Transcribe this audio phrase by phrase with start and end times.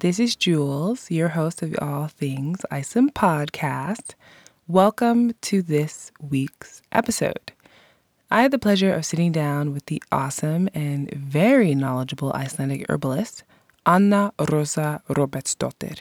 [0.00, 4.14] This is Jules, your host of All Things Iceland podcast.
[4.68, 7.50] Welcome to this week's episode.
[8.30, 13.42] I had the pleasure of sitting down with the awesome and very knowledgeable Icelandic herbalist,
[13.86, 15.98] Anna Rosa Robertsdottir.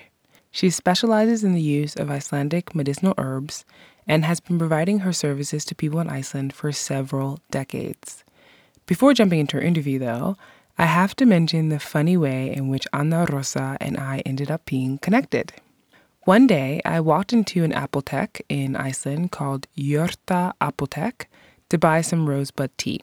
[0.52, 3.66] She specializes in the use of Icelandic medicinal herbs
[4.08, 8.24] and has been providing her services to people in Iceland for several decades.
[8.86, 10.38] Before jumping into her interview, though,
[10.80, 14.66] I have to mention the funny way in which Anna Rosa and I ended up
[14.66, 15.54] being connected.
[16.26, 21.26] One day, I walked into an apotek in Iceland called Jurta Apotek
[21.70, 23.02] to buy some rosebud tea.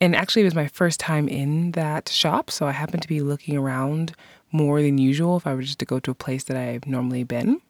[0.00, 3.20] And actually, it was my first time in that shop, so I happened to be
[3.20, 4.14] looking around
[4.52, 7.24] more than usual if I were just to go to a place that I've normally
[7.24, 7.60] been.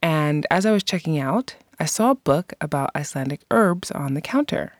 [0.00, 4.22] And as I was checking out, I saw a book about Icelandic herbs on the
[4.22, 4.72] counter.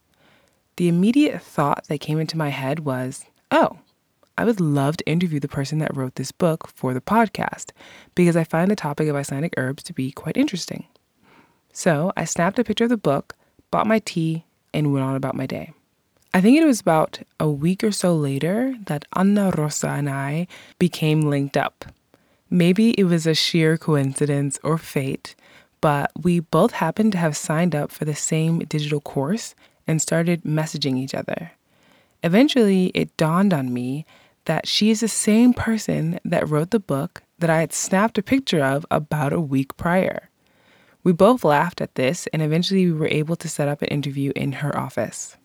[0.77, 3.79] The immediate thought that came into my head was, oh,
[4.41, 7.73] I would love to interview the person that wrote this book for the podcast
[8.15, 10.87] because I find the topic of Icelandic herbs to be quite interesting.
[11.75, 13.37] So I snapped a picture of the book,
[13.71, 15.75] bought my tea, and went on about my day.
[16.33, 20.47] I think it was about a week or so later that Anna Rosa and I
[20.79, 21.85] became linked up.
[22.49, 25.35] Maybe it was a sheer coincidence or fate,
[25.83, 29.55] but we both happened to have signed up for the same digital course
[29.87, 31.53] and started messaging each other.
[32.23, 34.07] Eventually, it dawned on me
[34.51, 38.23] that she is the same person that wrote the book that I had snapped a
[38.23, 40.29] picture of about a week prior.
[41.05, 44.33] We both laughed at this, and eventually we were able to set up an interview
[44.35, 45.37] in her office.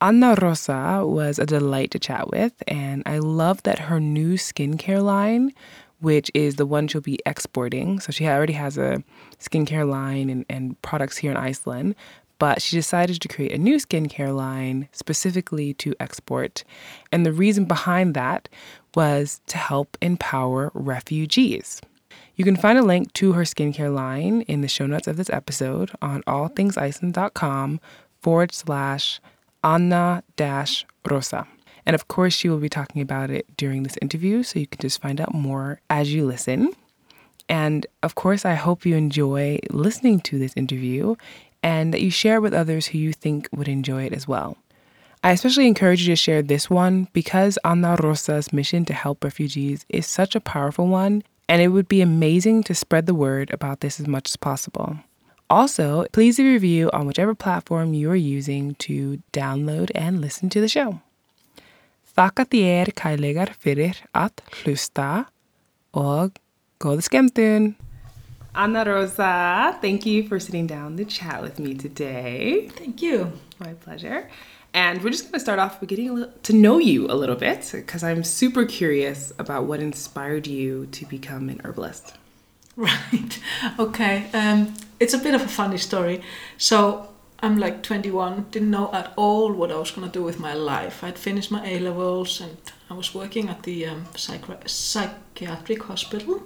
[0.00, 5.02] Anna Rosa was a delight to chat with, and I love that her new skincare
[5.02, 5.52] line,
[5.98, 9.02] which is the one she'll be exporting, so she already has a
[9.40, 11.96] skincare line and, and products here in Iceland,
[12.38, 16.64] but she decided to create a new skincare line specifically to export.
[17.12, 18.48] And the reason behind that
[18.94, 21.80] was to help empower refugees.
[22.36, 25.30] You can find a link to her skincare line in the show notes of this
[25.30, 27.80] episode on allthingsiceland.com
[28.20, 29.20] forward slash
[29.62, 31.46] Anna dash Rosa.
[31.86, 34.80] And of course, she will be talking about it during this interview, so you can
[34.80, 36.70] just find out more as you listen.
[37.48, 41.14] And of course, I hope you enjoy listening to this interview
[41.64, 44.58] and that you share with others who you think would enjoy it as well.
[45.24, 49.86] I especially encourage you to share this one because Anna Rosa's mission to help refugees
[49.88, 53.80] is such a powerful one, and it would be amazing to spread the word about
[53.80, 54.98] this as much as possible.
[55.48, 60.50] Also, please leave a review on whichever platform you are using to download and listen
[60.50, 61.00] to the show.
[62.14, 62.92] Þakka þér
[64.14, 65.26] að hlusta
[65.94, 66.36] og
[66.78, 67.83] góða skemmtun!
[68.56, 72.68] Anna Rosa, thank you for sitting down to chat with me today.
[72.68, 73.32] Thank you.
[73.58, 74.30] My pleasure.
[74.72, 77.34] And we're just going to start off with getting little, to know you a little
[77.34, 82.14] bit because I'm super curious about what inspired you to become an herbalist.
[82.76, 83.40] Right.
[83.78, 84.26] Okay.
[84.32, 86.22] Um, it's a bit of a funny story.
[86.56, 87.08] So
[87.40, 90.54] I'm like 21, didn't know at all what I was going to do with my
[90.54, 91.02] life.
[91.02, 92.56] I'd finished my A levels and
[92.88, 96.44] I was working at the um, psychi- psychiatric hospital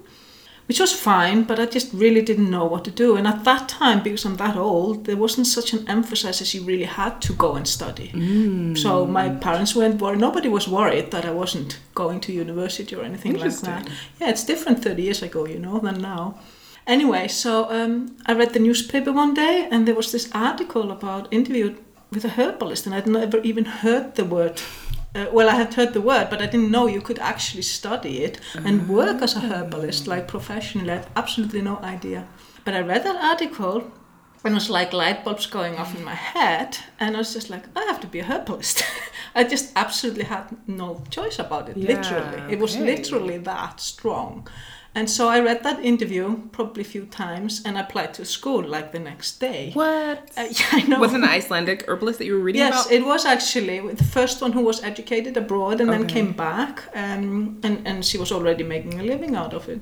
[0.68, 3.16] which was fine, but I just really didn't know what to do.
[3.16, 6.62] And at that time, because I'm that old, there wasn't such an emphasis as you
[6.62, 8.10] really had to go and study.
[8.12, 8.76] Mm.
[8.76, 10.20] So my parents weren't worried.
[10.20, 13.88] Nobody was worried that I wasn't going to university or anything like that.
[14.20, 16.38] Yeah, it's different 30 years ago, you know, than now.
[16.86, 21.28] Anyway, so um, I read the newspaper one day, and there was this article about
[21.30, 21.76] interview
[22.10, 24.60] with a herbalist, and I'd never even heard the word
[25.14, 28.22] uh, well, I had heard the word, but I didn't know you could actually study
[28.22, 30.90] it and work as a herbalist, like professionally.
[30.90, 32.28] I had absolutely no idea.
[32.64, 33.90] But I read that article
[34.44, 37.50] and it was like light bulbs going off in my head, and I was just
[37.50, 38.84] like, I have to be a herbalist.
[39.34, 42.52] I just absolutely had no choice about it, yeah, literally.
[42.52, 44.46] It was literally that strong.
[44.94, 48.90] And so I read that interview probably a few times and applied to school like
[48.90, 49.70] the next day.
[49.72, 50.30] What?
[50.36, 50.98] Uh, yeah, I know.
[50.98, 52.90] Was it an Icelandic herbalist that you were reading yes, about?
[52.90, 55.98] Yes, it was actually the first one who was educated abroad and okay.
[55.98, 56.82] then came back.
[56.94, 59.80] Um, and, and she was already making a living out of it.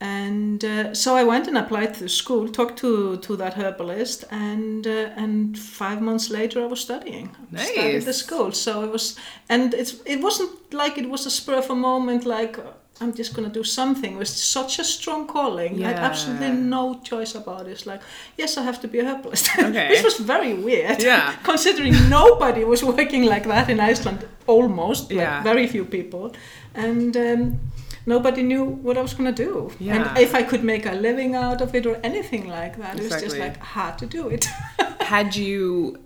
[0.00, 4.86] And uh, so I went and applied to school, talked to, to that herbalist, and
[4.86, 7.34] uh, and five months later I was studying.
[7.50, 7.72] Nice.
[7.72, 9.16] Studied the school, so it was,
[9.48, 12.60] and it's it wasn't like it was a spur of a moment, like
[13.00, 14.14] I'm just gonna do something.
[14.14, 15.78] It was such a strong calling.
[15.78, 15.88] Yeah.
[15.88, 17.72] I had absolutely no choice about it.
[17.72, 18.02] It's like,
[18.36, 19.48] yes, I have to be a herbalist.
[19.58, 19.88] Okay.
[19.90, 21.02] Which was very weird.
[21.02, 21.34] Yeah.
[21.44, 25.10] considering nobody was working like that in Iceland, almost.
[25.10, 25.42] Like yeah.
[25.42, 26.32] very few people.
[26.74, 27.60] And um,
[28.06, 29.70] nobody knew what I was gonna do.
[29.78, 29.94] Yeah.
[29.94, 32.96] And if I could make a living out of it or anything like that.
[32.96, 33.06] Exactly.
[33.06, 34.44] It was just like I had to do it.
[35.00, 35.98] had you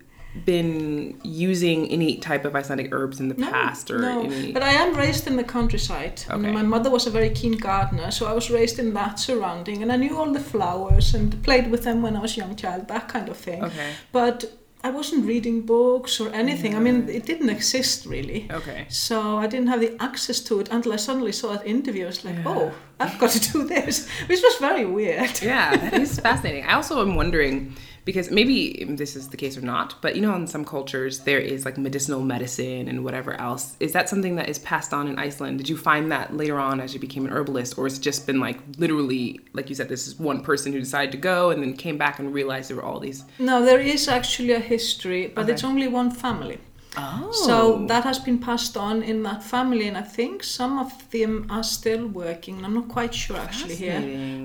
[0.44, 4.22] been using any type of Icelandic herbs in the past or no.
[4.22, 4.52] any.
[4.52, 6.24] But I am raised in the countryside.
[6.28, 6.54] And Okay.
[6.54, 9.92] my mother was a very keen gardener, so I was raised in that surrounding, and
[9.92, 12.88] I knew all the flowers and played with them when I was a young child,
[12.88, 13.62] that kind of thing.
[13.62, 13.90] Okay.
[14.10, 14.50] But
[14.84, 16.74] I wasn't reading books or anything.
[16.74, 17.14] I mean, mm.
[17.14, 18.48] it didn't exist really.
[18.50, 18.86] Okay.
[18.88, 22.04] So I didn't have the access to it until I suddenly saw that interview.
[22.04, 25.40] I was like, oh, I've got to do this, which was very weird.
[25.40, 26.64] Yeah, that is fascinating.
[26.64, 30.34] I also am wondering because maybe this is the case or not, but you know,
[30.34, 33.76] in some cultures there is like medicinal medicine and whatever else.
[33.80, 35.58] Is that something that is passed on in Iceland?
[35.58, 38.26] Did you find that later on as you became an herbalist, or has it just
[38.26, 41.62] been like literally, like you said, this is one person who decided to go and
[41.62, 43.24] then came back and realized there were all these?
[43.38, 45.52] No, there is actually a history, but Okay.
[45.52, 46.58] it's only one family.
[46.96, 51.10] Oh, So that has been passed on in that family, and I think some of
[51.10, 52.62] them are still working.
[52.64, 53.96] I'm not quite sure actually here.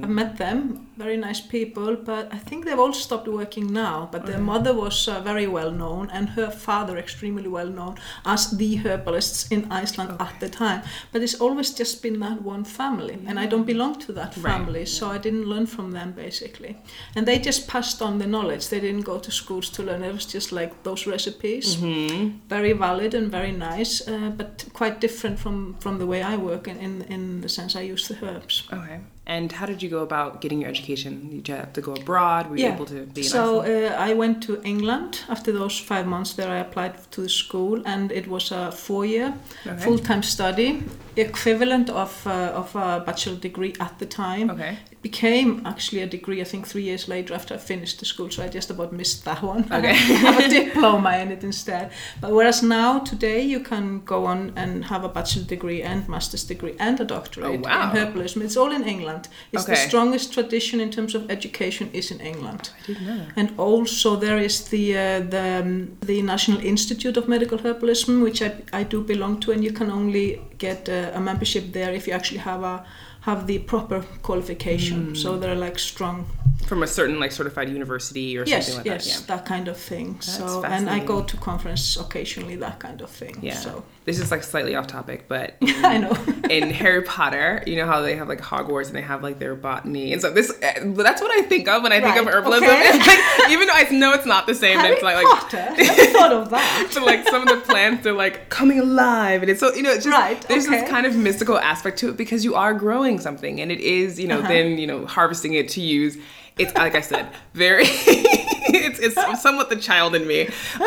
[0.01, 4.10] I've met them, very nice people, but I think they've all stopped working now.
[4.12, 7.96] But their mother was uh, very well known, and her father extremely well known
[8.26, 10.82] as the herbalists in Iceland at the time.
[11.12, 14.52] But it's always just been that one family, and I don't belong to that Right,
[14.54, 16.78] family, so I didn't learn from them basically.
[17.16, 18.70] And they just passed on the knowledge.
[18.70, 20.04] They didn't go to schools to learn.
[20.04, 22.48] It was just like those recipes Mm-hmm.
[22.50, 26.68] very valid and very nice, uh, but quite different from, from the way I work
[26.68, 28.64] in, in, in the sense I use the herbs.
[28.74, 29.00] Okay.
[29.30, 31.30] And how did you go about getting your education?
[31.30, 32.50] Did you have to go abroad?
[32.50, 36.34] Were you able to be so uh, I went to England after those five months
[36.34, 36.50] there.
[36.50, 39.34] I applied to the school, and it was a four-year
[39.68, 39.84] Okay.
[39.84, 40.70] full-time study,
[41.18, 44.50] equivalent of uh, of a bachelor degree at the time.
[44.52, 44.78] Okay.
[44.92, 48.30] It became actually a degree, I think, three years later after I finished the school,
[48.32, 49.64] so I just about missed that one.
[49.78, 49.90] Okay.
[49.92, 51.86] I have a diploma in it instead.
[52.22, 56.46] But whereas now, today, you can go on and have a bachelor degree and master's
[56.48, 57.92] degree and a doctorate Oh, wow.
[57.92, 58.42] in herbalism.
[58.42, 59.17] It's all in England.
[59.52, 62.69] It's the strongest tradition in terms of education is in England.
[62.84, 63.38] I didn't know that.
[63.40, 68.42] And also there is the uh, the um, the National Institute of Medical Herbalism, which
[68.42, 72.08] I, I do belong to, and you can only get uh, a membership there if
[72.08, 72.86] you actually have a
[73.22, 75.16] have the proper qualification.
[75.16, 76.25] So they're like strong.
[76.65, 79.27] From a certain like certified university or Yes, something like yes, that.
[79.27, 80.13] that kind of thing.
[80.15, 83.38] That's so and I go to conferences occasionally, that kind of thing.
[83.42, 83.54] Yeah.
[83.56, 86.12] So This is like slightly off topic, but I know.
[86.50, 89.56] in Harry Potter, you know how they have like Hogwarts and they have like their
[89.56, 90.74] botany and so this uh,
[91.04, 92.63] that's what I think of when I think of herbalism.
[92.63, 92.81] okay.
[92.86, 93.07] It's
[93.39, 95.74] like, even though I know it's not the same, Harry it's like like Potter.
[96.12, 96.88] Thought of that.
[96.92, 99.92] so like some of the plants are like coming alive and it's so you know
[99.92, 100.81] it's just Right, there's okay.
[100.81, 104.19] this kind of mystical aspect to it because you are growing something and it is
[104.19, 104.48] you know Uh-huh.
[104.50, 106.18] then you know harvesting it to use
[106.57, 110.45] it's like I said very it's, it's somewhat the child in me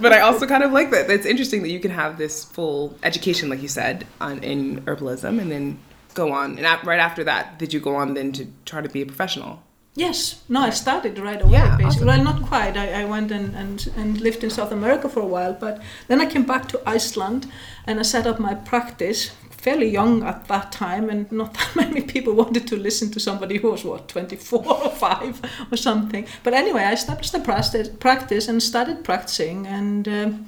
[0.00, 2.96] but I also kind of like that it's interesting that you can have this full
[3.02, 5.78] education like you said on in herbalism and then
[6.14, 9.02] go on and right after that did you go on then to try to be
[9.02, 9.62] a professional
[9.94, 11.52] Yes, no, I started right away.
[11.52, 12.24] Yeah, basically, awesome.
[12.24, 12.76] well, not quite.
[12.76, 16.20] I, I went and, and and lived in South America for a while, but then
[16.20, 17.50] I came back to Iceland
[17.86, 19.32] and I set up my practice.
[19.62, 23.58] Fairly young at that time, and not that many people wanted to listen to somebody
[23.58, 25.40] who was what 24 or 5
[25.70, 26.26] or something.
[26.42, 30.46] But anyway, I established the practice, practice and started practicing, and um,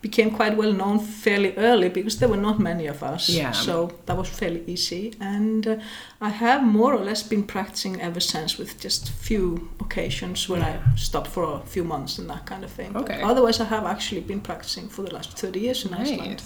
[0.00, 3.28] became quite well known fairly early because there were not many of us.
[3.28, 3.52] Yeah.
[3.52, 5.76] So that was fairly easy, and uh,
[6.20, 10.96] I have more or less been practicing ever since, with just few occasions where I
[10.96, 12.92] stopped for a few months and that kind of thing.
[12.92, 13.22] But Okay.
[13.22, 16.42] otherwise, I have actually been practicing for the last thirty years in Iceland,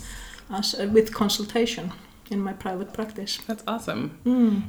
[0.50, 1.92] as uh, with consultation
[2.30, 3.38] in my private practice.
[3.47, 4.18] That's awesome.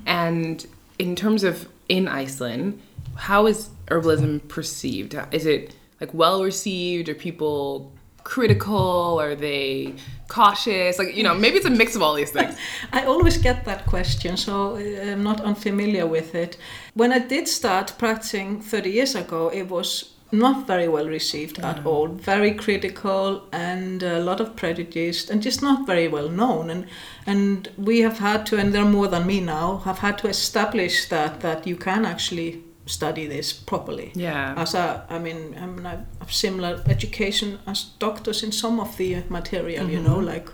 [0.05, 0.65] And
[0.97, 2.81] in terms of in Iceland,
[3.15, 5.15] how is herbalism perceived?
[5.31, 7.09] Is it like well received?
[7.09, 7.91] Are people
[8.23, 9.19] critical?
[9.19, 9.95] Are they
[10.27, 10.99] cautious?
[10.99, 12.55] Like, you know, maybe it's a mix of all these things.
[12.93, 16.57] I always get that question, so uh, I'm not unfamiliar with it.
[16.93, 21.85] When I did start practicing 30 years ago, it was not very well received at
[21.85, 26.69] all, very critical and a lot of prejudice and just not very well known.
[26.69, 26.85] And
[27.25, 30.27] and we have had to, and there are more than me now, have had to
[30.27, 34.55] establish that that you can actually study this properly Yeah.
[34.57, 38.97] as a i mean i mean i have similar education as doctors in some of
[38.97, 40.49] the material you know like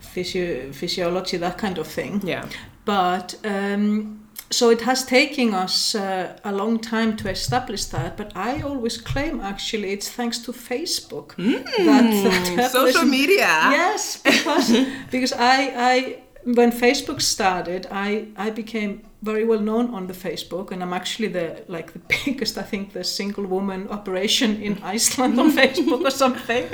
[0.00, 2.44] physio- physiology that kind of thing Yeah.
[2.84, 4.23] but um,
[4.58, 6.04] so it has taken us uh,
[6.44, 11.28] a long time to establish that but i always claim actually it's thanks to facebook
[11.88, 12.04] that,
[12.58, 13.52] that Social media.
[13.80, 14.68] yes because
[15.14, 15.56] because i
[15.92, 15.96] i
[16.58, 18.08] when facebook started i
[18.46, 18.92] i became
[19.30, 21.46] very well known on the facebook and i'm actually the
[21.76, 26.64] like the biggest i think the single woman operation in iceland on facebook or something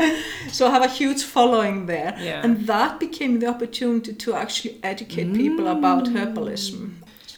[0.57, 2.45] so i have a huge following there Yeah.
[2.45, 6.83] and that became the opportunity to actually educate people about herbalism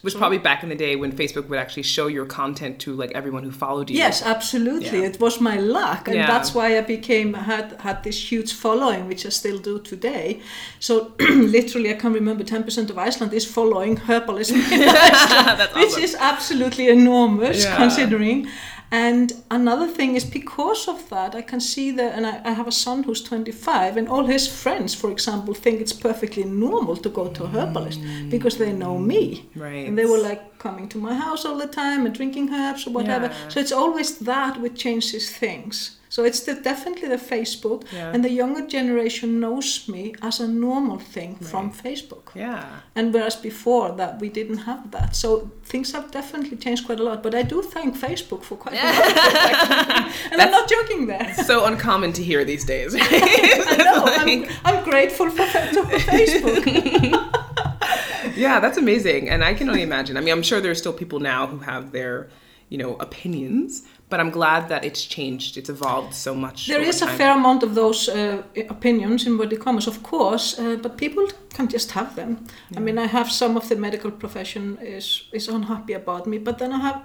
[0.03, 3.11] was probably back in the day when Facebook would actually show your content to like
[3.13, 3.97] everyone who followed you.
[3.97, 4.99] Yes, absolutely.
[4.99, 5.07] Yeah.
[5.11, 6.27] It was my luck, and Yeah.
[6.27, 10.41] that's why I became had had this huge following, which I still do today.
[10.79, 11.13] So
[11.57, 16.15] literally, I can remember ten percent of Iceland is following herbalism, Iceland, That's which is
[16.19, 17.77] absolutely enormous Yeah.
[17.77, 18.47] considering.
[18.93, 22.67] And another thing is because of that, I can see that, and I, I have
[22.67, 27.09] a son who's 25, and all his friends, for example, think it's perfectly normal to
[27.09, 29.49] go to a herbalist because they know me.
[29.55, 29.87] Right.
[29.87, 32.91] And they were like coming to my house all the time and drinking herbs or
[32.91, 33.25] whatever.
[33.25, 33.49] Yeah.
[33.49, 35.97] So it's always that which changes things.
[36.13, 38.13] So it's the, definitely the Facebook, Yeah.
[38.13, 42.25] and the younger generation knows me as a normal thing from Facebook.
[42.35, 42.65] Yeah.
[42.95, 47.03] And whereas before that we didn't have that, so things have definitely changed quite a
[47.03, 47.23] lot.
[47.23, 51.33] But I do thank Facebook for quite a lot, and I'm not joking there.
[51.49, 52.95] So uncommon to hear these days.
[52.99, 54.03] I know.
[54.05, 56.63] I'm, I'm grateful for, for Facebook.
[58.35, 59.29] yeah, that's amazing.
[59.29, 60.15] And I can only imagine.
[60.17, 62.29] I mean, I'm sure there's still people now who have their,
[62.69, 63.81] you know, opinions,
[64.13, 65.57] but I'm glad that it's changed.
[65.57, 66.67] It's evolved so much.
[66.67, 67.17] There is over a time.
[67.17, 71.25] fair amount of those uh, opinions in inverted commas, of course, uh, but people
[71.57, 72.37] can just have them.
[72.77, 76.57] I mean, I have some of the medical profession is is unhappy about me, but
[76.57, 76.99] then I have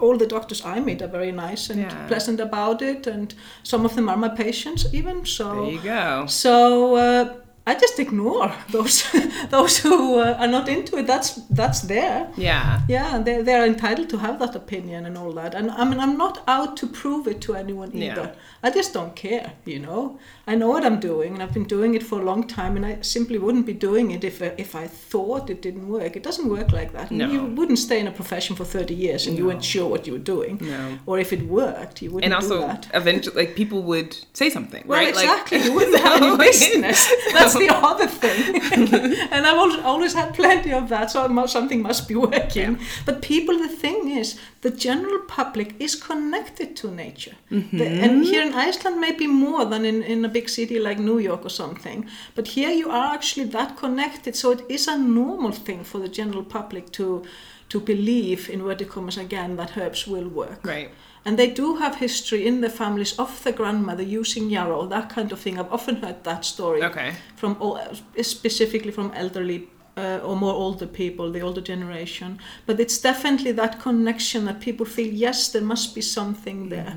[0.00, 2.06] all the doctors I meet are very nice and Yeah.
[2.08, 5.24] pleasant about it, and some of them are my patients even.
[5.26, 6.26] So There you go.
[6.26, 6.54] so
[6.96, 7.24] uh,
[7.66, 9.04] I just ignore those
[9.50, 11.06] those who uh, are not into it.
[11.06, 12.30] That's that's there.
[12.36, 12.80] Yeah.
[12.88, 15.54] Yeah, they they're entitled to have that opinion and all that.
[15.54, 18.32] And I mean, I'm not out to prove it to anyone either.
[18.34, 18.34] Yeah.
[18.62, 20.18] I just don't care, you know.
[20.46, 22.76] I know what I'm doing, and I've been doing it for a long time.
[22.76, 26.16] And I simply wouldn't be doing it if I, if I thought it didn't work.
[26.16, 27.10] It doesn't work like that.
[27.10, 27.30] No.
[27.30, 30.12] You wouldn't stay in a profession for 30 years and you weren't sure what you
[30.14, 30.58] were doing.
[30.60, 30.98] No.
[31.06, 34.98] Or if it worked, you wouldn't And also, eventually, like people would say something, Well,
[34.98, 35.08] right?
[35.10, 35.58] exactly.
[35.58, 37.12] Like, you wouldn't have any business.
[37.32, 38.38] That's the other thing.
[39.34, 42.78] and I've always, always had plenty of that, so must- something must be working.
[43.06, 47.36] But people, the thing is, the general public is connected to nature.
[47.50, 48.04] The- mm-hmm.
[48.04, 51.42] and here in Iceland, maybe more than in, in a big city like New York
[51.44, 51.98] or something.
[52.34, 56.08] But here you are actually that connected, so it is a normal thing for the
[56.08, 57.24] general public to
[57.70, 60.60] to believe, in commas again, that herbs will work.
[60.64, 60.90] Right.
[61.24, 65.32] And they do have history in the families of the grandmother using yarrow, that kind
[65.32, 65.58] of thing.
[65.58, 67.12] I've often heard that story Okay.
[67.36, 67.78] from all,
[68.22, 72.38] specifically from elderly uh, or more older people, the older generation.
[72.66, 76.94] But it's definitely that connection that people feel, yes, there must be something there.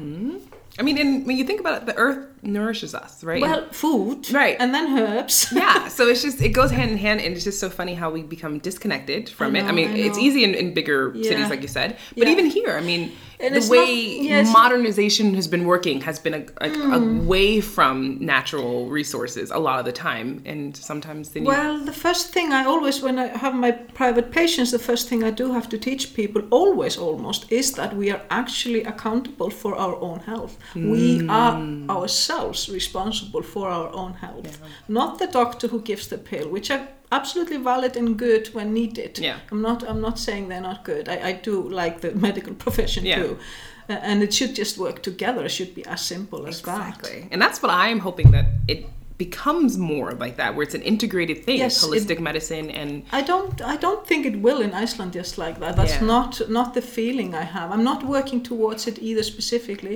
[0.79, 3.41] I mean, and when you think about it, the earth nourishes us, right?
[3.41, 4.55] Well, food, Right.
[4.59, 5.47] and then herbs.
[5.55, 8.09] yeah so it's just it goes hand in hand and it's just so funny how
[8.09, 11.29] we become disconnected from I it i mean I it's easy in, in bigger Yeah.
[11.29, 12.33] cities like you said but Yeah.
[12.33, 13.11] even here i mean
[13.43, 13.77] And the way
[14.17, 16.93] not- yeah, it's not- modernization has been working has been a, a, Hmm.
[17.01, 17.95] away from
[18.35, 22.47] natural resources a lot of the time and sometimes then you Well, the first thing
[22.59, 23.71] I always, when I have my
[24.01, 27.91] private patients, the first thing I do have to teach people, always almost, is that
[28.01, 30.53] we are actually accountable for our own health.
[30.75, 31.05] We
[31.41, 31.55] are
[31.95, 36.83] ourselves responsible for our own health, not the doctor who gives the pill, which are
[37.19, 39.13] absolutely valid and good when needed.
[39.19, 39.37] Yeah.
[39.51, 39.79] I'm not.
[39.89, 41.05] I'm not saying they're not good.
[41.15, 43.19] I, I do like the medical profession Yeah.
[43.21, 43.31] too.
[43.89, 45.41] Uh, and it should just work together.
[45.45, 46.77] It should be as simple as that.
[46.79, 48.79] exactly and that's what i'm hoping that it
[49.25, 52.89] becomes more like that where it's an integrated thing Yes, it- holistic medicine and
[53.19, 55.71] I don't I don't think it will in Iceland just like that.
[55.79, 56.13] That's Yeah.
[56.13, 57.67] not not the feeling I have.
[57.75, 59.95] I'm not working towards it either specifically.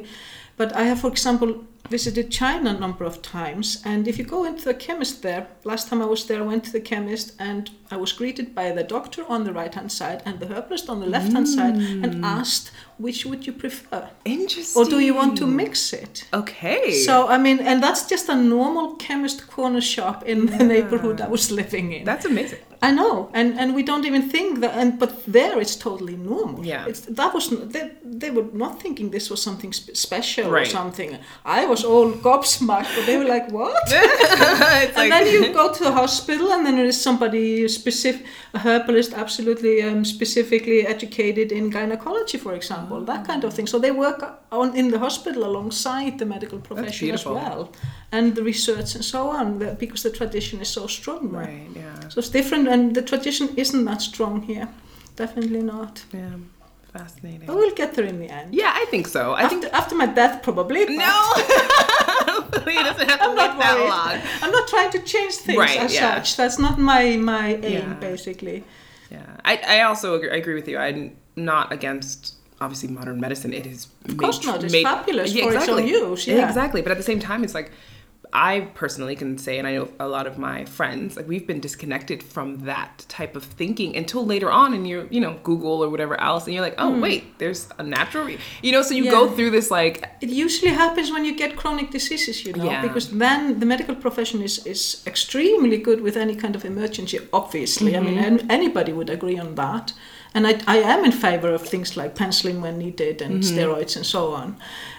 [0.60, 1.50] But I have for example
[1.90, 5.88] visited China a number of times and if you go into the chemist there, last
[5.88, 8.84] time I was there I went to the chemist and I was greeted by the
[8.84, 12.16] doctor on the right hand side and the herbalist on the left hand side and
[12.16, 12.24] mm.
[12.24, 14.10] asked which would you prefer?
[14.26, 16.26] interesting Or do you want to mix it?
[16.34, 21.22] okay So I mean, and that's just a normal chemist corner shop in the neighborhood
[21.22, 22.04] I was living in.
[22.04, 25.76] that's amazing I know, and and we don't even think that, and but there it's
[25.76, 26.64] totally normal.
[26.64, 26.86] Yeah.
[26.86, 31.18] it's, that was they, they were not thinking this was something sp- special or something.
[31.44, 33.92] I was all gobsmacked, but they were like, "What?"
[34.98, 39.14] and then you go to the hospital, and then there is somebody specific, a herbalist,
[39.14, 43.68] absolutely um, specifically educated in gynecology, for example, that kind of thing.
[43.68, 47.72] So they work on in the hospital alongside the medical profession as well,
[48.12, 51.32] and the research and so on, because the tradition is so strong.
[51.32, 51.42] there.
[51.42, 54.68] right yeah So it's different, and the tradition isn't that strong here.
[55.16, 56.06] Definitely not.
[56.14, 56.38] Yeah,
[56.98, 57.48] fascinating.
[57.48, 58.54] But we'll get there in the end.
[58.54, 59.34] Yeah, I think so.
[59.34, 60.86] I after, think after my death, probably.
[60.86, 61.06] but no.
[62.34, 64.22] Hopefully, it doesn't have to I'm wait not that long.
[64.42, 66.16] I'm not trying to change things Right, as yeah.
[66.16, 66.38] such.
[66.38, 67.94] That's not my my aim, Yeah.
[68.10, 68.64] basically.
[69.12, 70.78] Yeah, I, I also agree, I agree with you.
[70.78, 73.54] I'm not against obviously modern medicine.
[73.54, 74.64] It is Of course not.
[74.64, 76.48] It's fabulous for its own use, yeah.
[76.48, 76.82] exactly.
[76.82, 77.72] But at the same time, it's like
[78.34, 81.60] I personally can say, and I know a lot of my friends, like we've been
[81.60, 85.90] disconnected from that type of thinking until later on, and you're, you know, Google or
[85.90, 88.38] whatever else, and you're like, oh wait, there's a natural, re-.
[88.62, 89.36] you know, so you go Hmm.
[89.36, 92.82] Through this like, It usually happens when you get chronic diseases, you know, Yeah.
[92.82, 97.96] because then the medical profession is, is extremely good with any kind of emergency, obviously.
[97.96, 99.94] I mean, anybody would agree on that.
[100.34, 104.06] And I, I am in favor of things like penicillin when needed and steroids and
[104.06, 104.58] so on.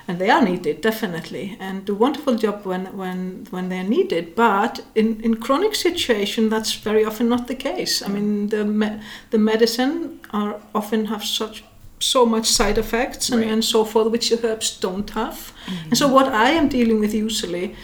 [0.09, 4.35] And they are needed, definitely, and do a wonderful job when, when, when they're needed.
[4.35, 8.01] But in, in chronic situation, that's very often not the case.
[8.01, 9.01] I mean, the, me-
[9.31, 11.63] the medicine are often have such
[12.01, 13.51] so much side effects and, Right.
[13.51, 15.53] and so forth, which the herbs don't have.
[15.89, 16.15] And so, mm-hmm.
[16.15, 17.75] what I am dealing with usually,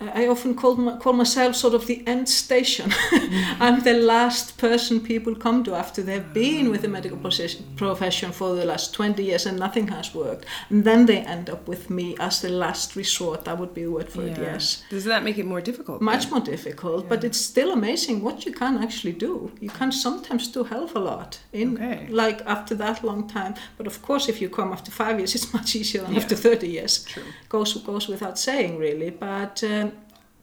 [0.00, 2.90] I often call, my, call myself sort of the end station.
[3.60, 8.32] I'm the last person people come to after they've been with the medical profession- profession
[8.32, 10.46] for the last 20 years and nothing has worked.
[10.70, 13.44] And then they end up with me as the last resort.
[13.44, 14.82] That would be the word for it, yes.
[14.88, 16.00] Does that make it more difficult?
[16.00, 16.30] Much then?
[16.30, 19.52] more difficult, but it's still amazing what you can actually do.
[19.60, 22.06] You can sometimes do hell of a lot in Okay.
[22.10, 23.54] like after that long time.
[23.76, 26.20] But of course, if you come after five years, it's much easier than Yeah.
[26.20, 27.04] after thirty years.
[27.04, 27.22] True.
[27.50, 29.10] Goes goes without saying, really.
[29.10, 29.89] But um,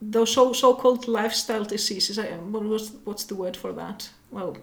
[0.01, 4.09] those so so-called lifestyle diseases, I, what was what's the word for that?
[4.31, 4.57] Well,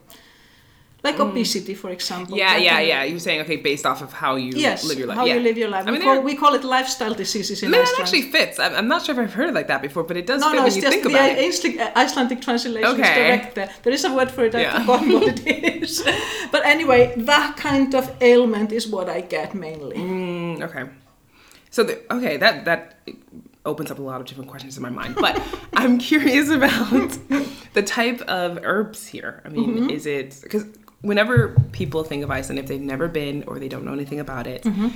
[1.02, 2.34] like obesity, for example.
[2.34, 2.38] Mm.
[2.38, 3.04] Yeah, yeah, kind yeah.
[3.04, 5.18] You're saying, okay, based off of how you Yes, live your life.
[5.18, 5.34] how yeah.
[5.34, 5.86] you live your life.
[5.86, 8.00] I mean, we, call, we call it lifestyle diseases in I mean, Iceland.
[8.00, 8.58] actually fits.
[8.58, 10.50] I'm, I'm not sure if I've heard it like that before, but it does No,
[10.50, 11.38] fit no, when you think the about it.
[11.46, 13.14] Icelandic, uh, Icelandic translation is Okay.
[13.14, 13.70] correct there.
[13.82, 14.80] There is a word for it, I've Yeah.
[14.80, 15.46] forgotten what it
[15.82, 16.02] is.
[16.50, 19.96] But anyway, that kind of ailment is what I get mainly.
[19.98, 20.84] Mm, okay.
[21.68, 22.80] So the, okay, that that
[23.64, 25.14] opens up a lot of different questions in my mind.
[25.16, 25.40] But
[25.74, 27.18] I'm curious about
[27.74, 29.42] the type of herbs here.
[29.44, 29.90] I mean, Mm-hmm.
[29.90, 30.64] is it because
[31.00, 34.46] whenever people think of Iceland, if they've never been or they don't know anything about
[34.46, 34.88] it, Mm-hmm.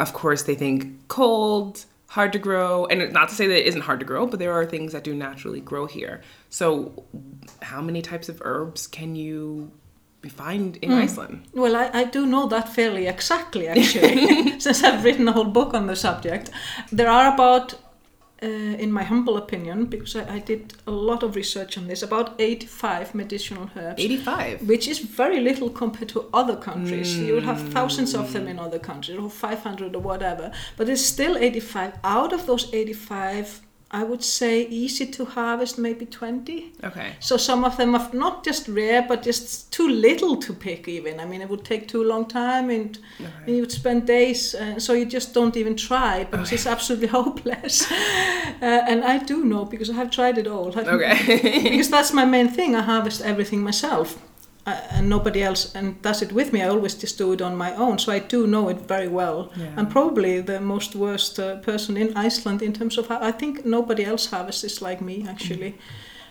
[0.00, 3.82] of course they think cold, hard to grow, and not to say that it isn't
[3.82, 6.20] hard to grow, but there are things that do naturally grow here.
[6.50, 7.04] So,
[7.62, 9.70] how many types of herbs can you
[10.28, 11.44] find in Iceland?
[11.54, 15.74] Well, I, I do know that fairly exactly, actually, since I've written a whole book
[15.74, 16.50] on the subject.
[16.90, 17.74] There are about,
[18.42, 22.02] uh, in my humble opinion, because I, I did a lot of research on this,
[22.02, 24.02] about 85 medicinal herbs.
[24.02, 24.68] 85.
[24.68, 27.18] which is very little compared to other countries.
[27.18, 31.36] You'll have thousands of them in other countries, or 500 or whatever, but it's still
[31.38, 31.94] 85.
[32.04, 36.72] Out of those 85, I would say easy to harvest, maybe 20.
[36.82, 37.12] Okay.
[37.20, 40.88] So some of them are not just rare, but just too little to pick.
[40.88, 42.98] Even I mean, it would take too long time, and,
[43.46, 44.56] and you would spend days.
[44.56, 47.86] Uh, so you just don't even try because it's absolutely hopeless.
[48.62, 50.72] Uh, and I do know because I have tried it all.
[50.78, 51.60] I Okay.
[51.70, 52.74] because that's my main thing.
[52.74, 54.18] I harvest everything myself,
[54.66, 56.60] uh, and nobody else and does it with me.
[56.62, 59.50] I always just do it on my own, so I do know it very well.
[59.56, 59.68] Yeah.
[59.76, 63.64] I'm probably the most worst uh, person in Iceland in terms of how I think
[63.64, 65.74] nobody else harvests this like me actually,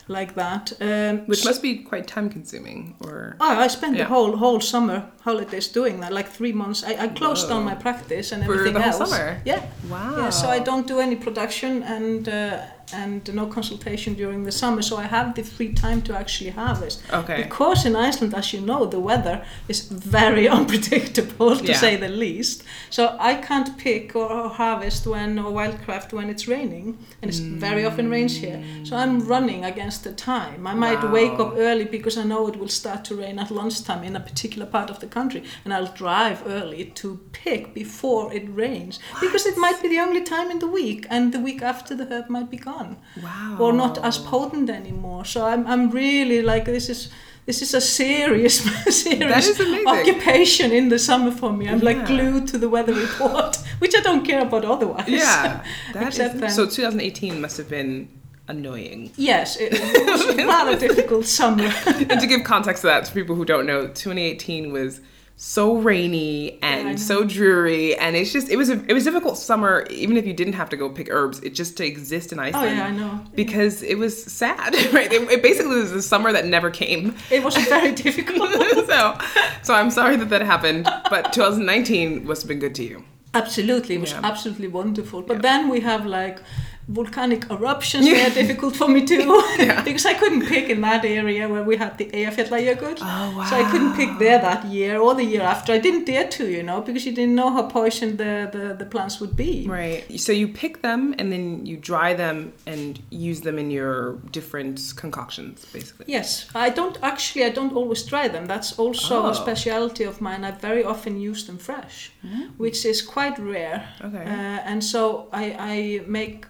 [0.08, 0.72] like that.
[0.82, 4.04] Um, Which must be quite time consuming or Oh, I spent Yeah.
[4.04, 6.84] the whole whole summer holidays doing that, like three months.
[6.84, 9.10] I, I closed down my practice and For everything the whole else.
[9.12, 9.42] summer?
[9.46, 9.62] Yeah.
[9.90, 10.16] wow.
[10.18, 12.60] Yeah, so I don't do any production and uh,
[12.94, 17.02] and no consultation during the summer, so I have the free time to actually harvest.
[17.12, 17.44] Okay.
[17.44, 21.78] Because in Iceland, as you know, the weather is very unpredictable, to Yeah.
[21.78, 22.64] say the least.
[22.90, 27.86] So I can't pick or harvest when or wildcraft when it's raining, and it very
[27.86, 28.62] often rains here.
[28.84, 30.68] So I'm running against the time.
[30.68, 34.04] I might wake up early because I know it will start to rain at lunchtime
[34.04, 38.46] in a particular part of the country, and I'll drive early to pick before it
[38.50, 41.96] rains because it might be the only time in the week, and the week after
[41.96, 42.75] the herb might be gone
[43.24, 43.58] Wow.
[43.60, 45.26] or not as potent anymore.
[45.26, 47.10] So I'm, I'm really like this is
[47.46, 48.60] this is a serious
[49.04, 51.68] serious occupation in the summer for me.
[51.70, 55.08] I'm like glued to the weather report, which I don't care about otherwise.
[55.08, 55.64] Yeah.
[55.94, 58.10] That is, Except then- so 2018 must have been
[58.48, 59.12] annoying.
[59.16, 61.72] Yes, it, it was a rather difficult summer.
[61.88, 65.02] and to give context to that to people who don't know, 2018 was
[65.38, 66.96] so rainy and know.
[66.96, 70.26] so dreary and it's just it was a it was a difficult summer even if
[70.26, 72.68] you didn't have to go pick herbs it just to exist in Iceland.
[72.70, 73.20] oh yeah, I know.
[73.36, 77.44] because it was sad right it, it basically was a summer that never came It
[77.44, 78.50] was very difficult.
[78.88, 79.18] so
[79.62, 83.96] so I'm sorry that that happened but 2019 must have been good to you Absolutely,
[83.96, 84.22] it was Yeah.
[84.24, 85.22] absolutely wonderful.
[85.22, 85.42] But Yeah.
[85.42, 86.40] then we have like
[86.88, 88.06] volcanic eruptions.
[88.06, 89.26] They are difficult for me too
[89.84, 92.98] because I couldn't pick in that area where we had the Eyjafjallajökull.
[93.02, 93.44] Oh, wow.
[93.50, 95.74] So I couldn't pick there that year or the year after.
[95.74, 98.86] I didn't dare to, you know, because you didn't know how poisoned the, the, the
[98.86, 99.66] plants would be.
[99.68, 100.04] Right.
[100.20, 104.94] So you pick them and then you dry them and use them in your different
[104.96, 106.06] concoctions, basically.
[106.08, 107.46] Yes, I don't actually.
[107.46, 108.46] I don't always dry them.
[108.46, 109.30] That's also Oh.
[109.30, 110.44] a speciality of mine.
[110.44, 112.12] I very often use them fresh,
[112.58, 113.88] which is quite rare.
[114.04, 114.24] Okay.
[114.24, 116.46] Uh, and so I, I make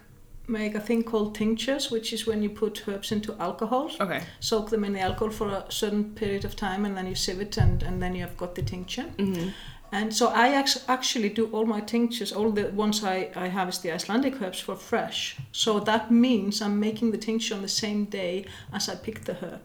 [0.48, 4.22] make a thing called tinctures, which is when you put herbs into alcohol, Okay.
[4.40, 7.40] soak them in the alcohol for a certain period of time, and then you sieve
[7.40, 9.06] it, and, and then you have got the tincture.
[9.18, 9.48] Mm-hmm.
[9.92, 10.48] And so I
[10.88, 14.76] actually do all my tinctures, all the ones I, I harvest the Icelandic herbs for
[14.76, 15.36] fresh.
[15.52, 19.34] So that means I'm making the tincture on the same day as I pick the
[19.34, 19.62] herb.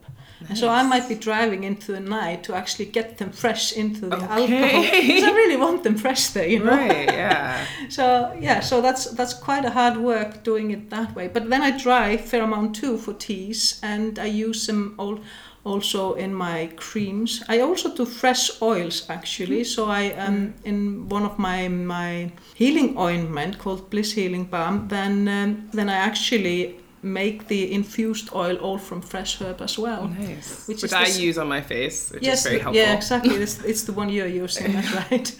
[0.48, 4.08] And so I might be driving into the night to actually get them fresh into
[4.08, 4.48] the alcohol.
[4.48, 6.72] Because I really want them fresh there, you know.
[6.72, 7.08] Right.
[7.08, 7.66] Yeah.
[7.90, 11.28] So yeah, so that's that's quite a hard work doing it that way.
[11.28, 15.20] But then I dry fair amount too for teas, and I use them all
[15.64, 17.44] also in my creams.
[17.48, 19.64] I also do fresh oils actually.
[19.64, 24.88] So I um in one of my my healing ointment called Bliss Healing Balm.
[24.88, 30.08] Then um, then I actually make the infused oil all from fresh herb as well.
[30.08, 30.68] Nice.
[30.68, 32.82] Which Which, is I this- use on my face, which yes, is very helpful.
[32.82, 33.36] yeah, exactly.
[33.36, 35.36] It's, it's the one you're using, that's right.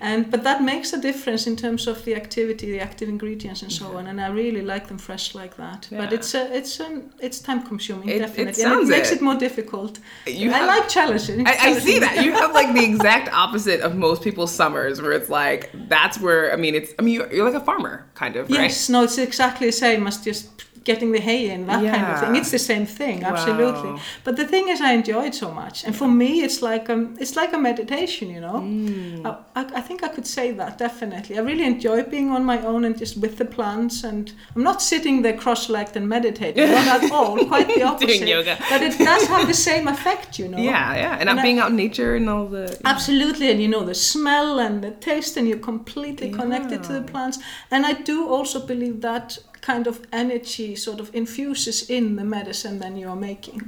[0.00, 3.72] and but that makes a difference in terms of the activity, the active ingredients, and
[3.72, 4.06] so on.
[4.06, 5.88] And I really like them fresh like that.
[5.90, 9.10] But it's a, it's an, it's time consuming, It- it definitely, and sounds it makes
[9.10, 9.16] it.
[9.16, 9.98] it more difficult.
[10.26, 11.46] You I like challenging.
[11.48, 12.24] I, I see that.
[12.24, 16.52] You have like the exact opposite of most people's summers, where it's like that's where
[16.52, 16.92] I mean, it's.
[16.98, 18.60] I mean, you're, you're like a farmer, kind of, right?
[18.70, 20.48] Yes, no, it's exactly the same as just
[20.84, 22.36] getting the hay in, that kind of thing.
[22.36, 23.30] It's the same thing, Wow.
[23.32, 23.92] absolutely.
[24.24, 27.16] But the thing is, I enjoy it so much, and for me, it's like um,
[27.20, 28.58] it's like a meditation, you know.
[28.62, 29.24] Mm.
[29.26, 31.38] I, I, I think I could say that definitely.
[31.38, 34.82] I really enjoy being on my own and just with the plants, and I'm not
[34.82, 37.36] sitting there cross-legged and meditating, not at all.
[37.46, 38.06] Quite the opposite.
[38.08, 38.56] Doing yoga.
[38.70, 40.58] But it does have the same effect, you know.
[40.58, 42.64] Yeah, yeah, and, And not I- being out in nature and all the.
[42.84, 47.02] Absolutely, and you know the smell and the taste, and you're completely connected to the
[47.12, 47.38] plants.
[47.70, 52.78] And I do also believe that kind of energy sort of infuses in the medicine
[52.80, 53.58] that you are making,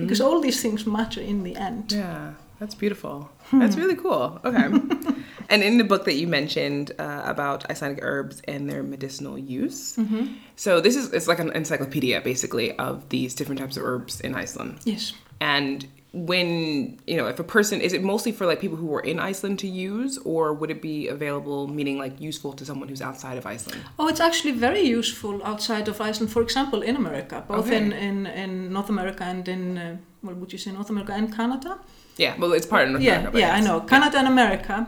[0.00, 1.92] because all these things matter in the end.
[1.92, 3.30] Yeah, that's beautiful.
[3.50, 3.60] Hmm.
[3.60, 4.40] That's really cool.
[4.44, 4.66] Okay.
[5.48, 9.96] and in the book that you mentioned uh, about Icelandic herbs and their medicinal use,
[9.96, 10.26] Mm-hmm.
[10.56, 14.34] so this is it's like an encyclopedia basically of these different types of herbs in
[14.34, 14.78] Iceland.
[14.84, 15.12] Yes.
[15.40, 19.00] And when you know, if a person is it mostly for like people who are
[19.00, 23.02] in Iceland to use, or would it be available, meaning like useful to someone who's
[23.02, 23.80] outside of Iceland?
[23.98, 26.30] Oh, it's actually very useful outside of Iceland.
[26.32, 27.76] For example, in America, both Okay.
[27.78, 31.34] in, in, in North America and in, uh, what would you say, North America and
[31.34, 31.78] Canada?
[32.16, 33.80] Yeah, well, it's part of North yeah, America, yeah, I know.
[33.80, 34.86] Canada and America.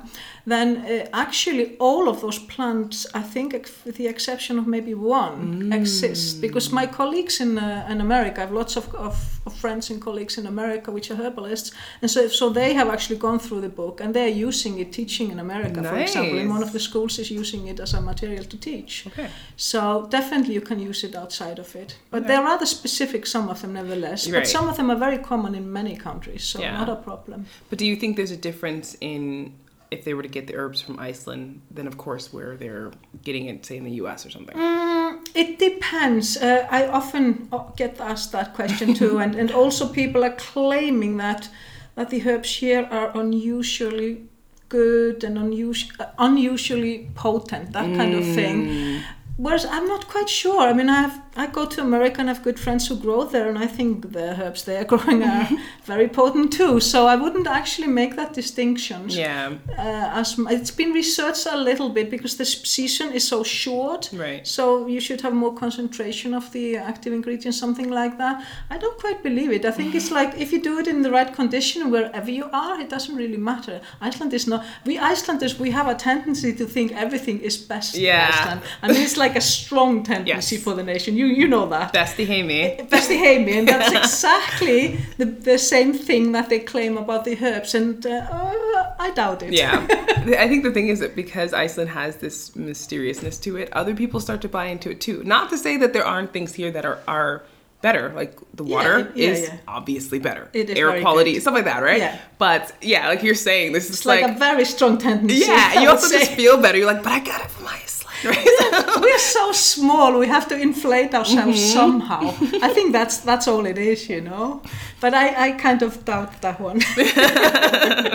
[0.48, 4.94] Then uh, actually all of those plants, I think, ex- with the exception of maybe
[4.94, 9.52] one, exist because my colleagues in uh, in America, I have lots of, of, of
[9.54, 13.38] friends and colleagues in America which are herbalists, and so so they have actually gone
[13.40, 16.38] through the book and they're using it, teaching in America, for example.
[16.38, 19.04] In one of the schools is using it as a material to teach.
[19.08, 19.28] Okay.
[19.56, 21.96] So definitely you can use it outside of it.
[22.10, 22.28] But Okay.
[22.28, 24.26] they're rather specific, some of them nevertheless.
[24.26, 24.34] Right.
[24.40, 26.78] But some of them are very common in many countries, so Yeah.
[26.78, 27.46] not a problem.
[27.70, 29.52] But do you think there's a difference in
[29.90, 33.46] if they were to get the herbs from Iceland, then of course where they're getting
[33.46, 34.26] it, say in the U.S.
[34.26, 34.56] or something?
[34.56, 36.36] Mm, it depends.
[36.36, 41.16] Uh, I often uh, get asked that question too, and, and also people are claiming
[41.18, 41.48] that
[41.94, 44.28] that the herbs here are unusually
[44.68, 49.02] good and unusual, uh, unusually potent, that kind of thing.
[49.36, 50.60] Whereas I'm not quite sure.
[50.62, 53.24] I mean, I have I go to America and I have good friends who grow
[53.24, 55.46] there, and I think the herbs they are growing are
[55.84, 56.80] very potent too.
[56.80, 59.10] So I wouldn't actually make that distinction.
[59.10, 59.52] Yeah.
[59.78, 64.08] Uh, as it's been researched a little bit because the season is so short.
[64.14, 64.46] Right.
[64.46, 68.42] So you should have more concentration of the active ingredients, something like that.
[68.70, 69.66] I don't quite believe it.
[69.66, 72.80] I think it's like if you do it in the right condition wherever you are,
[72.80, 73.82] it doesn't really matter.
[74.00, 74.64] Iceland is not.
[74.86, 78.26] We Icelanders we have a tendency to think everything is best Yeah.
[78.26, 78.60] in Iceland.
[78.82, 80.62] I mean, it's like a strong tendency Yes.
[80.64, 81.16] for the nation.
[81.16, 81.92] You you know that.
[81.92, 82.86] Besti heimi.
[82.88, 87.74] Besti heimi, and that's exactly the, the same thing that they claim about the herbs,
[87.74, 89.52] and uh, uh, I doubt it.
[89.52, 89.84] Yeah.
[90.44, 94.20] I think the thing is that because Iceland has this mysteriousness to it, other people
[94.20, 95.22] start to buy into it too.
[95.24, 97.42] Not to say that there aren't things here that are, are
[97.82, 99.56] better, like the Yeah, water yeah, is yeah.
[99.68, 100.48] obviously better.
[100.52, 101.42] It is Air quality, good.
[101.42, 101.98] stuff like that, right?
[101.98, 102.18] Yeah.
[102.38, 105.44] But yeah, like you're saying, this It's is like, like, a very strong tendency.
[105.46, 106.20] yeah, you also say.
[106.20, 106.78] just feel better.
[106.78, 107.86] You're like, but I got it from Iceland,
[108.24, 108.98] right?
[109.00, 110.18] We're so small.
[110.18, 111.72] We have to inflate ourselves Mm-hmm.
[111.78, 112.20] somehow.
[112.62, 114.62] I think that's that's all it is, you know.
[115.00, 116.80] But I, I kind of doubt that one.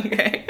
[0.06, 0.46] okay.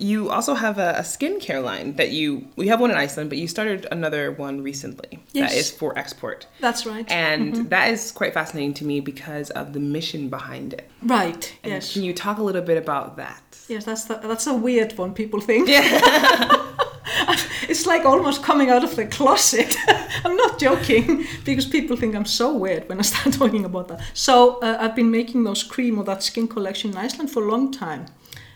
[0.00, 3.38] You also have a, a skincare line that you we have one in Iceland, but
[3.38, 5.50] you started another one recently Yes.
[5.52, 6.46] that is for export.
[6.60, 7.10] that's right.
[7.10, 10.88] And that is quite fascinating to me because of the mission behind it.
[11.02, 11.52] right.
[11.64, 11.92] And Yes.
[11.92, 13.42] Can you talk a little bit about that?
[13.68, 13.84] Yes.
[13.84, 15.14] That's the, that's a weird one.
[15.14, 15.68] People think.
[15.68, 16.64] Yeah.
[17.68, 19.76] It's like almost coming out of the closet.
[20.24, 24.00] I'm not joking because people think I'm so weird when I start talking about that.
[24.14, 27.50] So uh, I've been making those cream or that skin collection in Iceland for a
[27.50, 28.06] long time.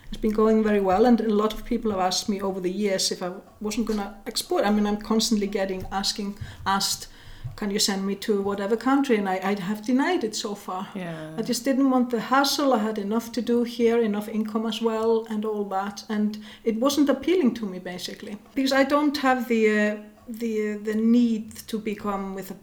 [0.07, 2.69] It's been going very well, and a lot of people have asked me over the
[2.69, 4.63] years if I wasn't gonna export.
[4.63, 7.07] I mean, I'm constantly getting asking asked,
[7.55, 9.15] can you send me to whatever country?
[9.17, 10.87] And I, I have denied it so far.
[10.95, 11.31] Yeah.
[11.37, 12.73] I just didn't want the hassle.
[12.73, 16.03] I had enough to do here, enough income as well, and all that.
[16.09, 19.95] And it wasn't appealing to me basically because I don't have the uh,
[20.27, 22.55] the the need to become with a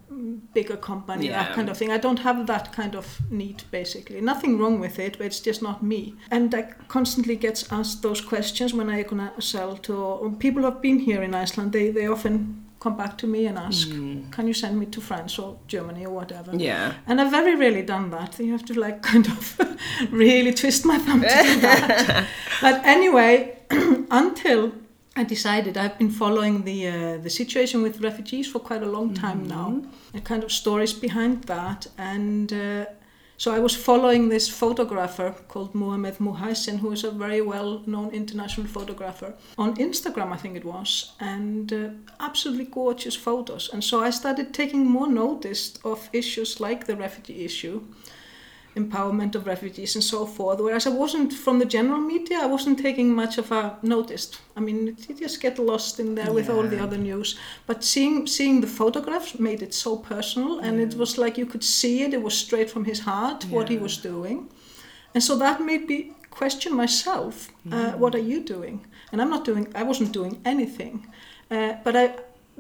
[0.55, 1.43] bigger company Yeah.
[1.45, 1.91] that kind of thing.
[1.93, 4.21] I don't have that kind of need basically.
[4.21, 6.15] Nothing wrong with it, but it's just not me.
[6.31, 10.71] And I constantly gets asked those questions when I gonna sell to or people who
[10.71, 11.73] have been here in Iceland.
[11.73, 13.89] They they often come back to me and ask,
[14.31, 16.95] "Can you send me to France or Germany or whatever?" Yeah.
[17.07, 18.39] And I've very rarely done that.
[18.39, 19.41] You have to like kind of
[20.11, 22.27] really twist my thumb to do that.
[22.63, 23.59] but anyway,
[24.11, 24.73] until
[25.17, 29.15] I decided, I've been following the uh, the situation with refugees for quite a long
[29.15, 31.87] time now, The kind of stories behind that.
[31.99, 32.87] And uh,
[33.41, 38.67] so I was following this photographer called Muhammed Muheisen, who is a very well-known international
[38.67, 41.89] photographer on Instagram, I think it was, and uh,
[42.21, 43.71] absolutely gorgeous photos.
[43.73, 47.81] And so I started taking more notice of issues like the refugee issue
[48.83, 50.61] empowerment of refugees and so forth.
[50.61, 54.31] Whereas I wasn't from the general media, I wasn't taking much of a notice.
[54.57, 57.39] I mean, you just get lost in there with all the other news.
[57.67, 61.65] But seeing seeing the photographs made it so personal, and it was like you could
[61.65, 62.15] see it.
[62.15, 64.49] It was straight from his heart what he was doing,
[65.15, 67.51] and so that made me question myself.
[67.71, 68.87] Uh, what are you doing?
[69.13, 69.67] And I'm not doing.
[69.75, 71.07] I wasn't doing anything,
[71.51, 72.05] uh, but I.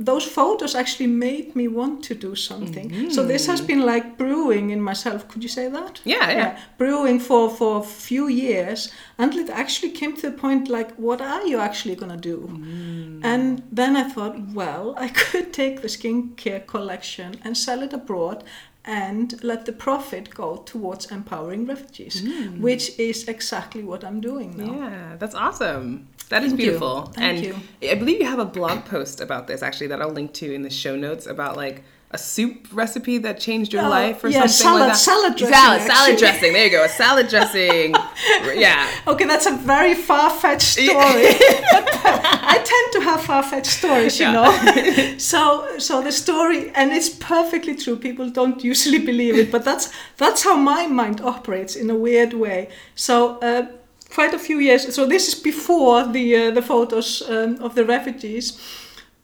[0.03, 2.89] Those photos actually made me want to do something.
[3.11, 3.29] So mm-hmm.
[3.29, 5.29] this has been like brewing in myself.
[5.29, 6.01] Could you say that?
[6.05, 6.59] Yeah, yeah.
[6.79, 11.21] brewing for for a few years until it actually came to the point like what
[11.21, 13.21] are you actually going to do mm.
[13.25, 18.45] and then i thought well i could take the skincare collection and sell it abroad
[18.85, 22.59] and let the profit go towards empowering refugees mm.
[22.61, 26.09] which is exactly what i'm doing now Yeah, that's awesome.
[26.31, 26.67] That is Thank you.
[26.67, 27.03] beautiful.
[27.15, 27.91] Thank and you.
[27.91, 30.63] I believe you have a blog post about this actually that I'll link to in
[30.63, 34.47] the show notes about like a soup recipe that changed your Oh, life or yeah,
[34.47, 34.97] something salad- like that.
[34.97, 36.53] salad dressing, Salad, salad dressing.
[36.57, 36.85] There you go.
[36.85, 37.95] A salad dressing.
[38.67, 38.89] yeah.
[39.07, 40.91] Okay, that's a very far-fetched story.
[42.53, 44.33] I tend to have far-fetched stories, you Yeah.
[44.33, 45.19] know.
[45.19, 47.97] so, so the story, and it's perfectly true.
[47.97, 52.33] People don't usually believe it, but that's that's how my mind operates in a weird
[52.35, 52.69] way.
[52.95, 53.39] So.
[53.41, 53.67] Uh,
[54.15, 54.95] Quite a few years.
[54.95, 58.59] So this is before the uh, the photos um, of the refugees.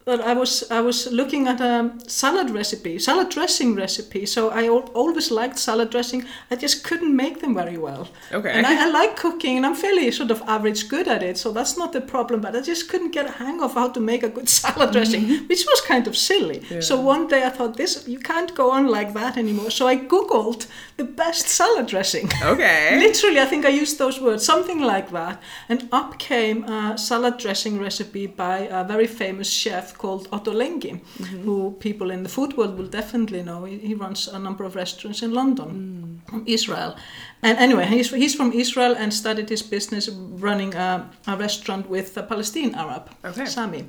[0.04, 4.24] But I was I was looking at a salad recipe, salad dressing recipe.
[4.26, 6.24] So I al- always liked salad dressing.
[6.48, 8.06] I just couldn't make them very well.
[8.32, 8.52] Okay.
[8.52, 11.50] And I, I like cooking, and I'm fairly sort of average good at it, so
[11.50, 12.40] that's not the problem.
[12.40, 15.22] But I just couldn't get a hang of how to make a good salad dressing,
[15.48, 16.60] which was kind of silly.
[16.80, 19.70] So one day I thought, this you can't go on like that anymore.
[19.72, 22.30] So I googled the best salad dressing.
[22.42, 22.98] Okay.
[23.06, 27.36] Literally, I think I used those words, something like that, and up came a salad
[27.38, 31.00] dressing recipe by a very famous chef called Ottolenghi,
[31.44, 33.64] who people in the food world will definitely know.
[33.64, 36.96] He, he runs a number of restaurants in London, from Israel.
[37.42, 42.16] And anyway, he's, he's from Israel and started his business running a, a restaurant with
[42.16, 43.44] a Palestinian Arab, Okay.
[43.44, 43.86] Sami.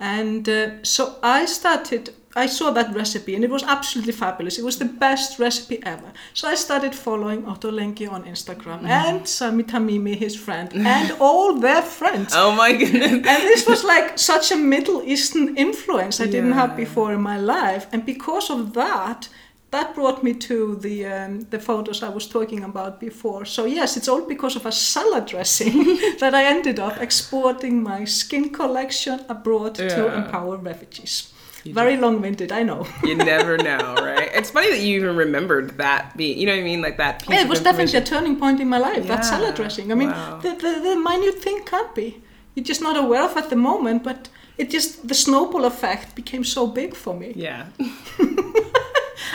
[0.00, 4.58] And uh, so I started, I saw that recipe and it was absolutely fabulous.
[4.58, 6.12] It was the best recipe ever.
[6.34, 11.82] So I started following Ottolenghi on Instagram and Sami Tamimi, his friend, and all their
[11.82, 12.32] friends.
[12.46, 13.26] Oh my goodness.
[13.32, 17.38] And this was like such a Middle Eastern influence I didn't have before in my
[17.38, 17.86] life.
[17.92, 19.28] And because of that,
[19.70, 23.44] that brought me to the um, the photos I was talking about before.
[23.46, 25.76] So yes, it's all because of a salad dressing
[26.20, 31.32] that I ended up exporting my skin collection abroad to empower refugees.
[31.72, 32.86] Very long-winded, I know.
[33.02, 34.30] You never know, right?
[34.34, 36.82] It's funny that you even remembered that being, you know what I mean?
[36.82, 39.06] Like that Yeah, it was definitely a turning point in my life.
[39.06, 39.90] That Yeah, salad dressing.
[39.92, 40.38] I mean, wow.
[40.42, 42.22] the, the the minute thing can't be.
[42.54, 46.44] You're just not aware of at the moment, but it just the snowball effect became
[46.44, 47.32] so big for me.
[47.36, 47.66] Yeah.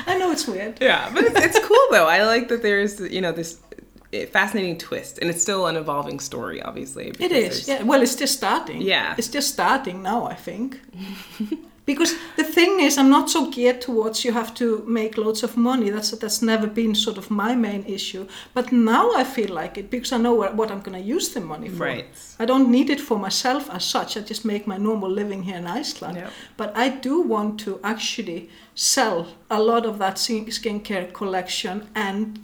[0.08, 0.78] I know it's weird.
[0.82, 2.08] Yeah, but it's, it's cool though.
[2.08, 3.60] I like that there's, you know, this
[4.14, 7.14] eh, fascinating twist and it's still an evolving story, obviously.
[7.20, 7.68] It is.
[7.68, 7.84] Yeah.
[7.84, 8.82] Well, it's just starting.
[8.82, 9.16] Yeah.
[9.18, 10.80] It's just starting now, I think.
[11.94, 15.58] because the thing is, I'm not so geared towards you have to make loads of
[15.58, 15.90] money.
[15.90, 18.28] That's that's never been sort of my main issue.
[18.54, 21.42] But now I feel like it because I know what, I'm going to use the
[21.42, 21.84] money for.
[21.84, 22.06] Right.
[22.40, 24.18] I don't need it for myself as such.
[24.18, 26.18] I just make my normal living here in Iceland.
[26.18, 26.32] Yep.
[26.58, 32.40] But I do want to actually sell a lot of that skincare collection and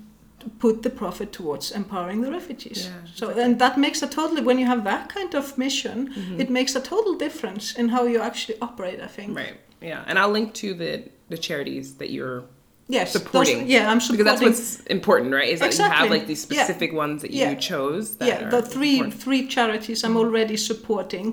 [0.60, 2.86] put the profit towards empowering the refugees.
[2.86, 6.40] Yeah, so and that makes a totally when you have that kind of mission, Mm-hmm.
[6.42, 9.00] it makes a total difference in how you actually operate.
[9.02, 9.36] I think.
[9.36, 9.56] Right.
[9.82, 10.04] Yeah.
[10.08, 10.92] And I'll link to the
[11.30, 12.44] the charities that you're
[12.90, 13.68] Yes, those- supporting.
[13.68, 15.50] yeah, I'm sure Because that's what's important, right?
[15.50, 16.64] Is that you have like these Yeah.
[16.64, 17.50] specific ones that Yeah.
[17.52, 18.16] you chose.
[18.18, 19.22] That yeah, the three important.
[19.24, 21.28] three charities I'm already supporting,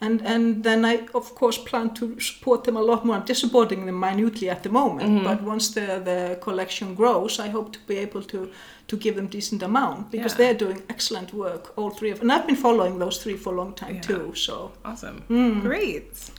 [0.00, 3.16] and and then I of course plan to support them a lot more.
[3.16, 5.24] I'm just supporting them minutely at the moment, Mm-hmm.
[5.24, 8.48] but once the the collection grows, I hope to be able to
[8.88, 10.38] to give them decent amount because Yeah.
[10.38, 13.56] they're doing excellent work, all three of, and I've been following those three for a
[13.56, 14.02] long time Yeah.
[14.02, 14.34] too.
[14.34, 15.22] So Awesome.
[15.28, 15.60] Mm.
[15.62, 16.30] Great.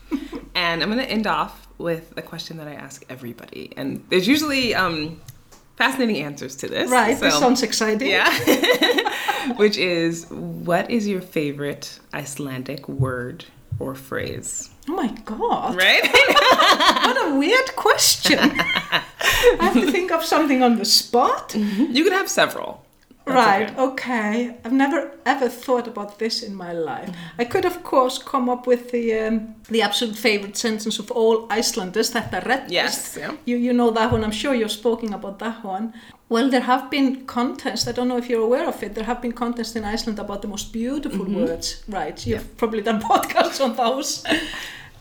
[0.56, 3.72] and I'm going to end off with a question that I ask everybody.
[3.78, 5.20] And there's usually um,
[5.80, 6.92] fascinating answers to this.
[6.92, 8.10] right, this sounds exciting.
[8.10, 8.30] Yeah.
[9.56, 13.46] Which is what is your favorite Icelandic word
[13.80, 14.70] or phrase?
[14.88, 16.04] Oh my god, Right?
[17.06, 18.40] what a weird question.
[18.40, 19.04] I
[19.62, 21.56] have to think of something on the spot.
[21.56, 22.84] you could have several.
[23.34, 23.80] Right, okay.
[23.80, 24.58] okay.
[24.64, 27.10] I've never ever thought about this in my life.
[27.10, 27.42] Mm-hmm.
[27.42, 31.48] I could, of course, come up with the um, the absolute favorite sentence of all
[31.50, 33.36] Icelanders, that the red Yes, yeah.
[33.46, 35.94] You, you know that one, I'm sure you've spoken about that one.
[36.30, 39.20] Well, there have been contests, I don't know if you're aware of it, there have
[39.20, 42.16] been contests in Iceland about the most beautiful words, right?
[42.26, 42.42] You've.
[42.42, 42.48] Yeah.
[42.58, 44.24] probably done podcasts on those.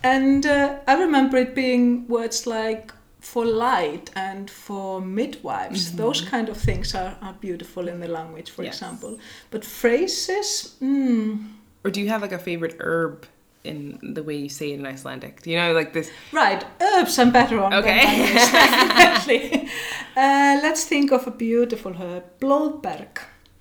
[0.03, 5.93] and uh, I remember it being words like for light and for midwives.
[5.97, 8.63] Those kind of things are, are beautiful in the language, for.
[8.65, 8.75] Yes.
[8.77, 9.19] example.
[9.51, 11.49] But phrases, mm,
[11.85, 13.27] Or do you have like a favorite herb
[13.65, 15.43] in the way you say it in Icelandic?
[15.43, 16.11] Do you know like this?
[16.33, 17.75] right, herbs I'm better on.
[17.75, 18.03] Okay.
[18.35, 19.69] definitely.
[20.17, 23.19] uh, let's think of a beautiful herb, blóðberg.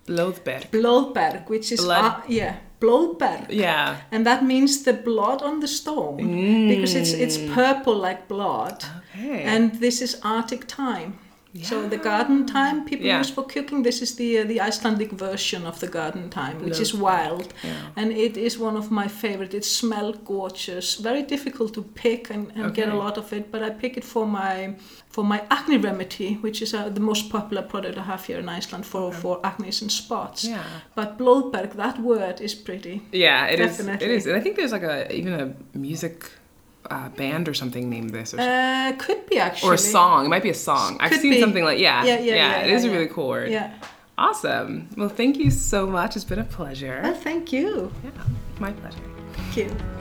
[0.07, 0.69] Blóðberg.
[0.71, 2.05] Blóðberg, which is, Blood.
[2.05, 3.49] uh, yeah, blóðberg.
[3.49, 3.97] Yeah.
[4.11, 6.17] And that means the blood on the stone
[6.67, 7.53] because it's it's mm.
[7.53, 8.83] purple like blood.
[9.15, 9.43] Okay.
[9.43, 10.67] And this is Arctic
[11.59, 11.81] thyme.
[11.83, 13.19] So the garden thyme people Yeah.
[13.19, 13.83] use for cooking.
[13.83, 17.71] This is the uh, the Icelandic version of the garden thyme, which is wild, Yeah.
[17.95, 19.53] and it is one of my favorite.
[19.57, 20.95] It smells gorgeous.
[21.03, 24.03] Very difficult to pick and, and get a lot of it, but I pick it
[24.05, 24.75] for my
[25.09, 28.49] for my acne remedy, which is uh, the most popular product I have here in
[28.57, 30.43] Iceland for for acne and spots.
[30.43, 30.63] Yeah.
[30.95, 33.01] But blóðberg, that word is pretty.
[33.11, 33.77] Yeah, it is.
[33.77, 34.05] Definitely.
[34.07, 34.25] It is.
[34.27, 36.31] And I think there's like a even a music
[36.89, 39.69] uh, band or something named this, or, Uh, could be actually.
[39.69, 40.26] or a song.
[40.26, 40.97] It might be a song.
[41.00, 41.39] I've seen be.
[41.39, 43.52] something like yeah, Yeah, yeah, yeah, It yeah, is a really cool word.
[43.52, 43.73] Yeah.
[44.17, 44.89] Awesome.
[44.97, 46.15] Well, thank you so much.
[46.15, 47.02] It's been a pleasure.
[47.04, 47.91] Well, thank you.
[48.04, 48.10] Yeah,
[48.60, 48.97] my pleasure.
[49.34, 49.96] Thank you.